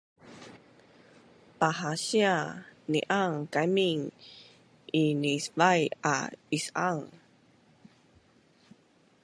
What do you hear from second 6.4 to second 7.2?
is-aang